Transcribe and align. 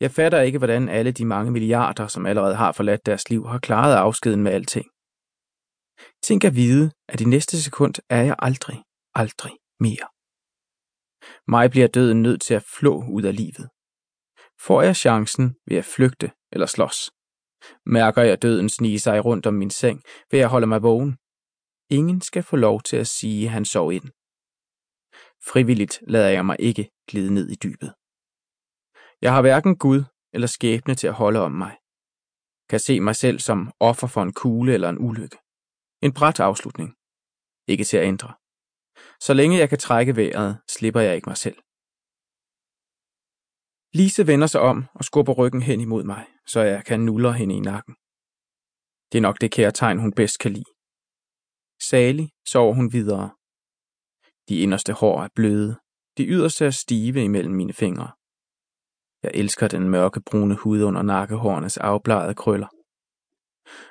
Jeg 0.00 0.10
fatter 0.10 0.40
ikke, 0.40 0.58
hvordan 0.58 0.88
alle 0.88 1.12
de 1.12 1.24
mange 1.24 1.50
milliarder, 1.50 2.06
som 2.06 2.26
allerede 2.26 2.54
har 2.54 2.72
forladt 2.72 3.06
deres 3.06 3.30
liv, 3.30 3.46
har 3.46 3.58
klaret 3.58 3.94
afskeden 3.94 4.42
med 4.42 4.52
alting. 4.52 4.86
Tænk 6.22 6.44
at 6.44 6.54
vide, 6.54 6.90
at 7.08 7.20
i 7.20 7.24
næste 7.24 7.62
sekund 7.62 7.94
er 8.08 8.22
jeg 8.22 8.36
aldrig, 8.38 8.82
aldrig 9.14 9.52
mere. 9.80 10.06
Mig 11.48 11.70
bliver 11.70 11.86
døden 11.86 12.22
nødt 12.22 12.42
til 12.42 12.54
at 12.54 12.64
flå 12.78 13.04
ud 13.10 13.22
af 13.22 13.36
livet. 13.36 13.68
Får 14.60 14.82
jeg 14.82 14.96
chancen, 14.96 15.56
vil 15.66 15.74
jeg 15.74 15.84
flygte 15.84 16.30
eller 16.52 16.66
slås. 16.66 17.10
Mærker 17.86 18.22
jeg 18.22 18.42
døden 18.42 18.68
snige 18.68 19.00
sig 19.00 19.24
rundt 19.24 19.46
om 19.46 19.54
min 19.54 19.70
seng, 19.70 20.02
vil 20.30 20.38
jeg 20.38 20.48
holde 20.48 20.66
mig 20.66 20.82
vågen. 20.82 21.16
Ingen 21.90 22.20
skal 22.20 22.42
få 22.42 22.56
lov 22.56 22.82
til 22.82 22.96
at 22.96 23.06
sige, 23.06 23.46
at 23.46 23.52
han 23.52 23.64
sov 23.64 23.92
ind. 23.92 24.08
Frivilligt 25.50 25.98
lader 26.08 26.28
jeg 26.28 26.46
mig 26.46 26.56
ikke 26.58 26.90
glide 27.08 27.34
ned 27.34 27.48
i 27.50 27.54
dybet. 27.54 27.94
Jeg 29.24 29.32
har 29.34 29.42
hverken 29.42 29.78
Gud 29.78 30.00
eller 30.34 30.46
skæbne 30.46 30.94
til 30.94 31.06
at 31.06 31.18
holde 31.22 31.40
om 31.40 31.52
mig. 31.52 31.74
Kan 32.70 32.80
se 32.80 33.00
mig 33.00 33.16
selv 33.16 33.38
som 33.38 33.58
offer 33.80 34.06
for 34.06 34.22
en 34.22 34.32
kugle 34.32 34.74
eller 34.74 34.88
en 34.88 34.98
ulykke. 34.98 35.38
En 36.02 36.12
bræt 36.14 36.40
afslutning. 36.40 36.90
Ikke 37.72 37.84
til 37.84 37.96
at 37.96 38.06
ændre. 38.12 38.30
Så 39.20 39.34
længe 39.34 39.58
jeg 39.58 39.68
kan 39.68 39.78
trække 39.78 40.16
vejret, 40.16 40.52
slipper 40.68 41.00
jeg 41.00 41.14
ikke 41.16 41.28
mig 41.28 41.36
selv. 41.36 41.58
Lise 43.98 44.26
vender 44.26 44.46
sig 44.46 44.60
om 44.60 44.78
og 44.94 45.04
skubber 45.04 45.32
ryggen 45.32 45.62
hen 45.62 45.80
imod 45.80 46.04
mig, 46.04 46.24
så 46.46 46.60
jeg 46.60 46.84
kan 46.84 47.00
nuller 47.00 47.32
hende 47.32 47.54
i 47.56 47.60
nakken. 47.60 47.94
Det 49.12 49.18
er 49.18 49.26
nok 49.28 49.40
det 49.40 49.50
kærtegn, 49.52 49.98
hun 49.98 50.12
bedst 50.12 50.38
kan 50.38 50.52
lide. 50.52 50.72
Salig 51.90 52.28
sover 52.52 52.74
hun 52.74 52.92
videre. 52.92 53.30
De 54.48 54.54
inderste 54.64 54.92
hår 54.92 55.22
er 55.22 55.28
bløde, 55.34 55.72
de 56.18 56.24
yderste 56.34 56.64
er 56.66 56.70
stive 56.70 57.24
imellem 57.24 57.54
mine 57.54 57.72
fingre. 57.72 58.10
Jeg 59.24 59.30
elsker 59.34 59.68
den 59.68 59.88
mørke 59.88 60.20
brune 60.20 60.54
hud 60.54 60.82
under 60.82 61.02
nakkehårenes 61.02 61.76
afbladede 61.78 62.34
krøller. 62.34 62.66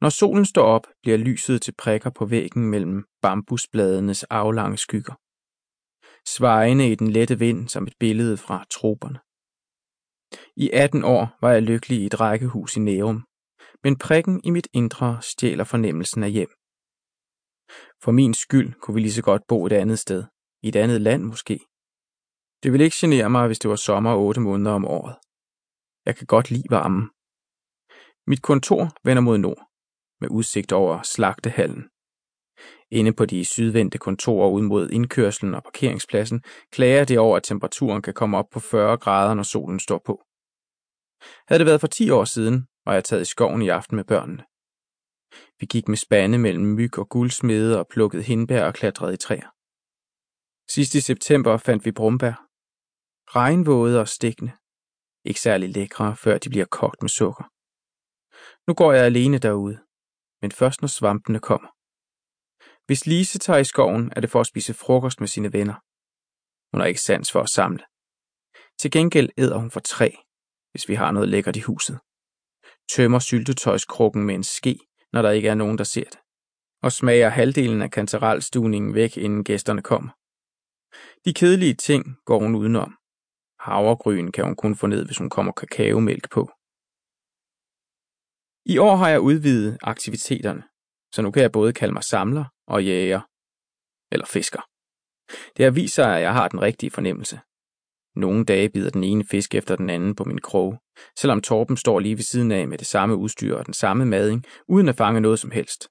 Når 0.00 0.08
solen 0.08 0.44
står 0.44 0.62
op, 0.62 0.86
bliver 1.02 1.18
lyset 1.18 1.62
til 1.62 1.74
prikker 1.78 2.10
på 2.10 2.26
væggen 2.26 2.70
mellem 2.70 3.04
bambusbladenes 3.22 4.24
aflange 4.24 4.76
skygger. 4.76 5.14
Svejende 6.28 6.90
i 6.90 6.94
den 6.94 7.10
lette 7.10 7.38
vind 7.38 7.68
som 7.68 7.86
et 7.86 7.94
billede 8.00 8.36
fra 8.36 8.64
troperne. 8.70 9.18
I 10.56 10.70
18 10.70 11.04
år 11.04 11.38
var 11.40 11.52
jeg 11.52 11.62
lykkelig 11.62 11.98
i 11.98 12.06
et 12.06 12.20
rækkehus 12.20 12.76
i 12.76 12.80
Nærum, 12.80 13.24
men 13.84 13.98
prikken 13.98 14.40
i 14.44 14.50
mit 14.50 14.68
indre 14.72 15.18
stjæler 15.22 15.64
fornemmelsen 15.64 16.22
af 16.22 16.30
hjem. 16.30 16.52
For 18.02 18.12
min 18.12 18.34
skyld 18.34 18.72
kunne 18.80 18.94
vi 18.94 19.00
lige 19.00 19.12
så 19.12 19.22
godt 19.22 19.42
bo 19.48 19.66
et 19.66 19.72
andet 19.72 19.98
sted, 19.98 20.24
i 20.62 20.68
et 20.68 20.76
andet 20.76 21.00
land 21.00 21.22
måske. 21.22 21.58
Det 22.64 22.72
ville 22.72 22.84
ikke 22.84 22.96
genere 23.00 23.30
mig, 23.30 23.46
hvis 23.46 23.58
det 23.58 23.70
var 23.70 23.76
sommer 23.76 24.14
otte 24.14 24.40
måneder 24.40 24.72
om 24.72 24.84
året. 24.84 25.16
Jeg 26.06 26.16
kan 26.16 26.26
godt 26.26 26.50
lide 26.50 26.70
varmen. 26.70 27.10
Mit 28.26 28.42
kontor 28.42 28.82
vender 29.04 29.22
mod 29.22 29.38
nord, 29.38 29.62
med 30.20 30.28
udsigt 30.28 30.72
over 30.72 31.02
slagtehallen. 31.02 31.84
Inde 32.90 33.12
på 33.12 33.26
de 33.26 33.44
sydvendte 33.44 33.98
kontorer 33.98 34.50
ud 34.50 34.62
mod 34.62 34.90
indkørslen 34.90 35.54
og 35.54 35.62
parkeringspladsen 35.62 36.42
klager 36.72 37.04
det 37.04 37.18
over, 37.18 37.36
at 37.36 37.42
temperaturen 37.42 38.02
kan 38.02 38.14
komme 38.14 38.38
op 38.38 38.48
på 38.52 38.60
40 38.60 38.96
grader, 38.96 39.34
når 39.34 39.42
solen 39.42 39.80
står 39.80 40.00
på. 40.04 40.22
Havde 41.48 41.58
det 41.58 41.66
været 41.66 41.80
for 41.80 41.86
10 41.86 42.10
år 42.10 42.24
siden, 42.24 42.66
var 42.86 42.92
jeg 42.94 43.04
taget 43.04 43.22
i 43.22 43.32
skoven 43.34 43.62
i 43.62 43.68
aften 43.68 43.96
med 43.96 44.04
børnene. 44.04 44.44
Vi 45.60 45.66
gik 45.66 45.88
med 45.88 45.96
spande 45.96 46.38
mellem 46.38 46.64
myg 46.64 46.98
og 46.98 47.08
guldsmede 47.08 47.78
og 47.78 47.88
plukkede 47.88 48.22
hindbær 48.22 48.64
og 48.66 48.74
klatrede 48.74 49.14
i 49.14 49.16
træer. 49.16 49.48
Sidst 50.74 50.94
i 50.94 51.00
september 51.00 51.56
fandt 51.56 51.84
vi 51.84 51.92
brumbær. 51.92 52.43
Regnvåde 53.28 54.00
og 54.00 54.08
stikkende. 54.08 54.52
Ikke 55.24 55.40
særlig 55.40 55.68
lækre, 55.68 56.16
før 56.16 56.38
de 56.38 56.48
bliver 56.48 56.66
kogt 56.70 57.02
med 57.02 57.08
sukker. 57.08 57.44
Nu 58.66 58.74
går 58.74 58.92
jeg 58.92 59.04
alene 59.04 59.38
derude, 59.38 59.78
men 60.42 60.52
først 60.52 60.80
når 60.80 60.88
svampene 60.88 61.40
kommer. 61.40 61.68
Hvis 62.86 63.06
Lise 63.06 63.38
tager 63.38 63.58
i 63.58 63.64
skoven, 63.64 64.12
er 64.16 64.20
det 64.20 64.30
for 64.30 64.40
at 64.40 64.46
spise 64.46 64.74
frokost 64.74 65.20
med 65.20 65.28
sine 65.28 65.52
venner. 65.52 65.74
Hun 66.72 66.80
har 66.80 66.86
ikke 66.86 67.00
sans 67.00 67.32
for 67.32 67.40
at 67.40 67.48
samle. 67.48 67.84
Til 68.80 68.90
gengæld 68.90 69.30
æder 69.38 69.58
hun 69.58 69.70
for 69.70 69.80
træ, 69.80 70.10
hvis 70.72 70.88
vi 70.88 70.94
har 70.94 71.10
noget 71.10 71.28
lækkert 71.28 71.56
i 71.56 71.60
huset. 71.60 71.98
Tømmer 72.92 73.18
syltetøjskrukken 73.18 74.22
med 74.24 74.34
en 74.34 74.44
ske, 74.44 74.78
når 75.12 75.22
der 75.22 75.30
ikke 75.30 75.48
er 75.48 75.54
nogen, 75.54 75.78
der 75.78 75.84
ser 75.84 76.04
det. 76.04 76.18
Og 76.82 76.92
smager 76.92 77.28
halvdelen 77.28 77.82
af 77.82 77.90
kantarelstuningen 77.90 78.94
væk, 78.94 79.16
inden 79.16 79.44
gæsterne 79.44 79.82
kommer. 79.82 80.10
De 81.24 81.34
kedelige 81.34 81.74
ting 81.74 82.16
går 82.24 82.38
hun 82.38 82.54
udenom. 82.54 82.96
Havregryn 83.66 84.32
kan 84.32 84.44
hun 84.44 84.56
kun 84.56 84.74
få 84.76 84.86
ned, 84.86 85.06
hvis 85.06 85.18
hun 85.18 85.30
kommer 85.30 85.52
kakaomælk 85.52 86.30
på. 86.30 86.42
I 88.66 88.78
år 88.78 88.96
har 88.96 89.08
jeg 89.08 89.20
udvidet 89.20 89.78
aktiviteterne, 89.82 90.62
så 91.14 91.22
nu 91.22 91.30
kan 91.30 91.42
jeg 91.42 91.52
både 91.52 91.72
kalde 91.72 91.94
mig 91.94 92.04
samler 92.04 92.44
og 92.66 92.84
jæger. 92.84 93.20
Eller 94.12 94.26
fisker. 94.26 94.62
Det 95.56 95.64
har 95.64 95.70
vist 95.70 95.94
sig, 95.94 96.16
at 96.16 96.22
jeg 96.22 96.32
har 96.32 96.48
den 96.48 96.62
rigtige 96.62 96.90
fornemmelse. 96.90 97.40
Nogle 98.16 98.44
dage 98.44 98.68
bider 98.68 98.90
den 98.90 99.04
ene 99.04 99.24
fisk 99.24 99.54
efter 99.54 99.76
den 99.76 99.90
anden 99.90 100.14
på 100.14 100.24
min 100.24 100.40
krog, 100.40 100.78
selvom 101.18 101.40
Torben 101.40 101.76
står 101.76 101.98
lige 102.00 102.16
ved 102.16 102.22
siden 102.22 102.52
af 102.52 102.68
med 102.68 102.78
det 102.78 102.86
samme 102.86 103.16
udstyr 103.16 103.56
og 103.56 103.66
den 103.66 103.74
samme 103.74 104.04
mading, 104.06 104.44
uden 104.68 104.88
at 104.88 104.96
fange 104.96 105.20
noget 105.20 105.38
som 105.38 105.50
helst. 105.50 105.88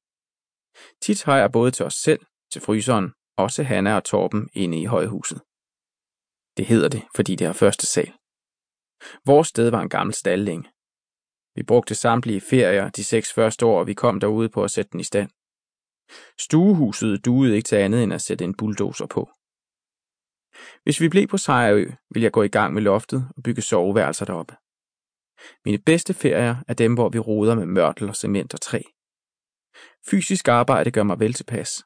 Tit 1.01 1.23
har 1.23 1.37
jeg 1.37 1.51
både 1.51 1.71
til 1.71 1.85
os 1.85 1.93
selv, 1.93 2.25
til 2.51 2.61
fryseren, 2.61 3.13
også 3.37 3.63
Hanna 3.63 3.95
og 3.95 4.03
Torben 4.03 4.49
inde 4.53 4.81
i 4.81 4.85
højhuset. 4.85 5.41
Det 6.57 6.65
hedder 6.65 6.89
det, 6.89 7.03
fordi 7.15 7.35
det 7.35 7.47
er 7.47 7.53
første 7.53 7.85
sal. 7.85 8.13
Vores 9.25 9.47
sted 9.47 9.69
var 9.69 9.81
en 9.81 9.89
gammel 9.89 10.13
stalling. 10.13 10.67
Vi 11.55 11.63
brugte 11.63 11.95
samtlige 11.95 12.41
ferier 12.41 12.89
de 12.89 13.03
seks 13.03 13.33
første 13.33 13.65
år, 13.65 13.79
og 13.79 13.87
vi 13.87 13.93
kom 13.93 14.19
derude 14.19 14.49
på 14.49 14.63
at 14.63 14.71
sætte 14.71 14.91
den 14.91 14.99
i 14.99 15.03
stand. 15.03 15.29
Stuehuset 16.39 17.25
duede 17.25 17.55
ikke 17.55 17.67
til 17.67 17.75
andet 17.75 18.03
end 18.03 18.13
at 18.13 18.21
sætte 18.21 18.45
en 18.45 18.57
bulldozer 18.57 19.05
på. 19.05 19.29
Hvis 20.83 21.01
vi 21.01 21.09
blev 21.09 21.27
på 21.27 21.37
Sejrø, 21.37 21.85
ville 22.09 22.23
jeg 22.23 22.31
gå 22.31 22.43
i 22.43 22.47
gang 22.47 22.73
med 22.73 22.81
loftet 22.81 23.29
og 23.37 23.43
bygge 23.43 23.61
soveværelser 23.61 24.25
deroppe. 24.25 24.55
Mine 25.65 25.77
bedste 25.77 26.13
ferier 26.13 26.55
er 26.67 26.73
dem, 26.73 26.93
hvor 26.93 27.09
vi 27.09 27.19
roder 27.19 27.55
med 27.55 27.65
mørtel 27.65 28.09
og 28.09 28.15
cement 28.15 28.53
og 28.53 28.61
træ. 28.61 28.81
Fysisk 30.09 30.47
arbejde 30.47 30.91
gør 30.91 31.03
mig 31.03 31.19
vel 31.19 31.33
tilpas. 31.33 31.83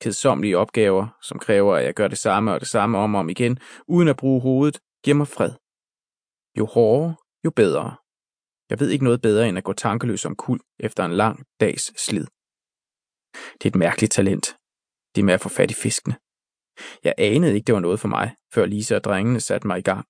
Kedsommelige 0.00 0.58
opgaver, 0.58 1.18
som 1.22 1.38
kræver, 1.38 1.76
at 1.76 1.84
jeg 1.84 1.94
gør 1.94 2.08
det 2.08 2.18
samme 2.18 2.52
og 2.52 2.60
det 2.60 2.68
samme 2.68 2.98
om 2.98 3.14
og 3.14 3.20
om 3.20 3.28
igen, 3.28 3.58
uden 3.88 4.08
at 4.08 4.16
bruge 4.16 4.40
hovedet, 4.40 4.78
giver 5.04 5.16
mig 5.16 5.28
fred. 5.28 5.52
Jo 6.58 6.66
hårdere, 6.66 7.16
jo 7.44 7.50
bedre. 7.50 7.96
Jeg 8.70 8.80
ved 8.80 8.90
ikke 8.90 9.04
noget 9.04 9.22
bedre 9.22 9.48
end 9.48 9.58
at 9.58 9.64
gå 9.64 9.72
tankeløs 9.72 10.24
om 10.24 10.36
kul 10.36 10.60
efter 10.78 11.04
en 11.04 11.12
lang 11.12 11.46
dags 11.60 12.00
slid. 12.06 12.26
Det 13.58 13.64
er 13.64 13.68
et 13.68 13.74
mærkeligt 13.74 14.12
talent. 14.12 14.56
Det 15.14 15.24
med 15.24 15.34
at 15.34 15.40
få 15.40 15.48
fat 15.48 15.70
i 15.70 15.74
fiskene. 15.74 16.16
Jeg 17.04 17.14
anede 17.18 17.54
ikke, 17.54 17.66
det 17.66 17.74
var 17.74 17.80
noget 17.80 18.00
for 18.00 18.08
mig, 18.08 18.34
før 18.54 18.66
Lisa 18.66 18.94
og 18.94 19.04
drengene 19.04 19.40
satte 19.40 19.66
mig 19.66 19.78
i 19.78 19.82
gang. 19.82 20.06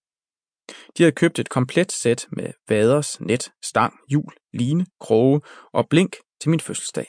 De 0.68 1.02
havde 1.02 1.12
købt 1.12 1.38
et 1.38 1.48
komplet 1.48 1.92
sæt 1.92 2.26
med 2.32 2.52
vaders, 2.68 3.20
net, 3.20 3.50
stang, 3.64 3.94
hjul, 4.08 4.32
line, 4.52 4.86
kroge 5.00 5.40
og 5.72 5.88
blink 5.88 6.16
til 6.40 6.50
min 6.50 6.60
fødselsdag. 6.60 7.06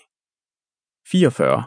44. 1.11 1.63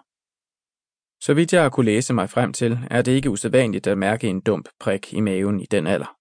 Så 1.24 1.34
vidt 1.34 1.52
jeg 1.52 1.62
har 1.62 1.70
kunne 1.70 1.86
læse 1.86 2.14
mig 2.14 2.30
frem 2.30 2.52
til, 2.52 2.78
er 2.90 3.02
det 3.02 3.12
ikke 3.12 3.30
usædvanligt 3.30 3.86
at 3.86 3.98
mærke 3.98 4.28
en 4.28 4.40
dump 4.40 4.68
prik 4.80 5.12
i 5.12 5.20
maven 5.20 5.60
i 5.60 5.66
den 5.66 5.86
alder. 5.86 6.16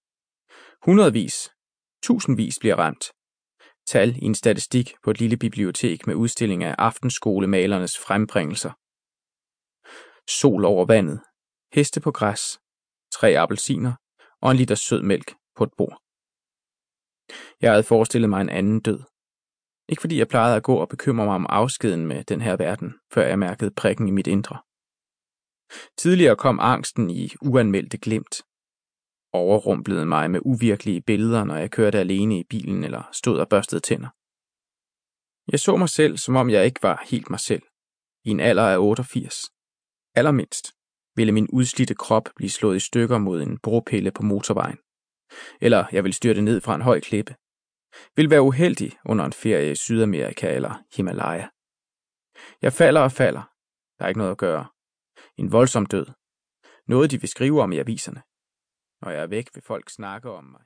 Hundredvis, 0.86 1.50
tusindvis 2.04 2.60
bliver 2.60 2.76
ramt. 2.76 3.06
Tal 3.88 4.18
i 4.18 4.26
en 4.26 4.36
statistik 4.36 4.94
på 5.04 5.12
et 5.12 5.20
lille 5.20 5.38
bibliotek 5.38 6.08
med 6.08 6.16
udstilling 6.16 6.64
af 6.64 6.76
aftenskolemalernes 6.78 7.98
frembringelser. 7.98 8.72
Sol 10.42 10.66
over 10.66 10.86
vandet, 10.86 11.22
heste 11.74 12.02
på 12.02 12.12
græs, 12.12 12.60
tre 13.14 13.38
appelsiner 13.38 13.94
og 14.42 14.52
en 14.52 14.58
liter 14.58 14.76
sød 14.76 15.02
mælk 15.02 15.34
på 15.58 15.64
et 15.64 15.74
bord. 15.78 16.02
Jeg 17.62 17.72
havde 17.72 17.84
forestillet 17.84 18.30
mig 18.30 18.42
en 18.42 18.50
anden 18.50 18.80
død. 18.80 19.00
Ikke 19.90 20.02
fordi 20.02 20.18
jeg 20.18 20.28
plejede 20.28 20.56
at 20.56 20.64
gå 20.64 20.76
og 20.76 20.90
bekymre 20.90 21.26
mig 21.26 21.36
om 21.36 21.46
afskeden 21.50 22.06
med 22.06 22.24
den 22.24 22.42
her 22.42 22.56
verden, 22.56 22.94
før 23.14 23.28
jeg 23.28 23.40
mærkede 23.40 23.72
prikken 23.72 24.08
i 24.08 24.12
mit 24.12 24.28
indre. 24.28 24.58
Tidligere 25.98 26.36
kom 26.36 26.60
angsten 26.60 27.10
i 27.10 27.32
uanmeldte 27.42 27.98
glimt. 27.98 28.42
Overrumplede 29.34 30.06
mig 30.06 30.32
med 30.32 30.40
uvirkelige 30.46 31.02
billeder, 31.02 31.44
når 31.44 31.56
jeg 31.56 31.72
kørte 31.72 32.00
alene 32.00 32.40
i 32.40 32.44
bilen 32.44 32.84
eller 32.84 33.10
stod 33.12 33.40
og 33.40 33.50
børstede 33.50 33.82
tænder. 33.82 34.10
Jeg 35.52 35.60
så 35.60 35.76
mig 35.78 35.90
selv, 35.90 36.18
som 36.18 36.36
om 36.36 36.50
jeg 36.50 36.66
ikke 36.66 36.84
var 36.84 37.04
helt 37.06 37.30
mig 37.30 37.40
selv, 37.40 37.64
i 38.26 38.30
en 38.30 38.40
alder 38.40 38.64
af 38.64 38.78
88. 38.78 39.36
Allermindst 40.16 40.72
ville 41.16 41.32
min 41.32 41.48
udslidte 41.50 41.96
krop 41.96 42.30
blive 42.36 42.50
slået 42.50 42.76
i 42.76 42.80
stykker 42.80 43.18
mod 43.18 43.42
en 43.42 43.58
bropille 43.58 44.12
på 44.12 44.24
motorvejen. 44.24 44.78
Eller 45.62 45.86
jeg 45.92 46.04
ville 46.04 46.16
styrte 46.16 46.42
ned 46.42 46.62
fra 46.62 46.76
en 46.76 46.82
høj 46.82 47.00
klippe. 47.00 47.36
Vil 48.16 48.30
være 48.30 48.42
uheldig 48.42 48.92
under 49.06 49.26
en 49.26 49.34
ferie 49.34 49.72
i 49.72 49.76
Sydamerika 49.76 50.56
eller 50.56 50.84
Himalaya. 50.96 51.48
Jeg 52.62 52.74
falder 52.74 53.02
og 53.02 53.12
falder. 53.12 53.44
Der 53.98 54.06
er 54.06 54.08
ikke 54.08 54.18
noget 54.18 54.32
at 54.32 54.38
gøre. 54.38 54.68
En 55.42 55.52
voldsom 55.52 55.86
død. 55.86 56.06
Noget 56.88 57.12
de 57.12 57.20
vil 57.22 57.30
skrive 57.30 57.62
om 57.62 57.72
i 57.72 57.78
aviserne. 57.78 58.22
Når 59.02 59.10
jeg 59.12 59.24
er 59.24 59.28
væk, 59.28 59.48
vil 59.54 59.64
folk 59.64 59.90
snakke 59.90 60.32
om 60.32 60.44
mig. 60.44 60.62